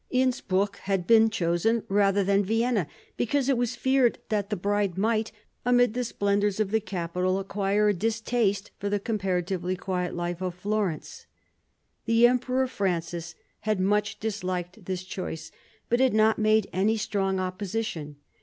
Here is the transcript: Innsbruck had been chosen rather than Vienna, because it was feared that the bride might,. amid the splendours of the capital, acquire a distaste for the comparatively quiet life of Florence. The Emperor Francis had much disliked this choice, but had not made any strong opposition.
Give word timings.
Innsbruck 0.09 0.77
had 0.79 1.05
been 1.05 1.29
chosen 1.29 1.83
rather 1.87 2.23
than 2.23 2.43
Vienna, 2.43 2.87
because 3.17 3.49
it 3.49 3.55
was 3.55 3.75
feared 3.75 4.17
that 4.29 4.49
the 4.49 4.55
bride 4.55 4.97
might,. 4.97 5.31
amid 5.63 5.93
the 5.93 6.03
splendours 6.03 6.59
of 6.59 6.71
the 6.71 6.79
capital, 6.79 7.37
acquire 7.37 7.87
a 7.89 7.93
distaste 7.93 8.71
for 8.79 8.89
the 8.89 8.99
comparatively 8.99 9.75
quiet 9.75 10.15
life 10.15 10.41
of 10.41 10.55
Florence. 10.55 11.27
The 12.05 12.25
Emperor 12.25 12.65
Francis 12.65 13.35
had 13.59 13.79
much 13.79 14.19
disliked 14.19 14.85
this 14.85 15.03
choice, 15.03 15.51
but 15.87 15.99
had 15.99 16.15
not 16.15 16.39
made 16.39 16.65
any 16.73 16.97
strong 16.97 17.39
opposition. 17.39 18.15